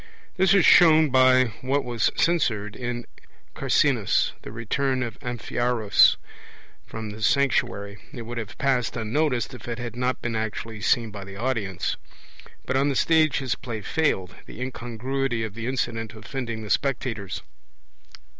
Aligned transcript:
This 0.35 0.55
is 0.55 0.65
shown 0.65 1.11
by 1.11 1.53
what 1.61 1.83
was 1.85 2.09
censured 2.15 2.75
in 2.75 3.05
Carcinus, 3.53 4.31
the 4.41 4.51
return 4.51 5.03
of 5.03 5.19
Amphiaraus 5.21 6.17
from 6.87 7.11
the 7.11 7.21
sanctuary; 7.21 7.99
it 8.11 8.23
would 8.23 8.39
have 8.39 8.57
passed 8.57 8.97
unnoticed, 8.97 9.53
if 9.53 9.67
it 9.67 9.77
had 9.77 9.95
not 9.95 10.19
been 10.19 10.35
actually 10.35 10.81
seen 10.81 11.11
by 11.11 11.23
the 11.23 11.35
audience; 11.35 11.97
but 12.65 12.75
on 12.75 12.89
the 12.89 12.95
stage 12.95 13.37
his 13.37 13.53
play 13.53 13.81
failed, 13.81 14.33
the 14.47 14.59
incongruity 14.59 15.43
of 15.43 15.53
the 15.53 15.67
incident 15.67 16.15
offending 16.15 16.63
the 16.63 16.71
spectators. 16.71 17.43